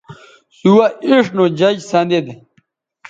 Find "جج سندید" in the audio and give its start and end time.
1.59-2.27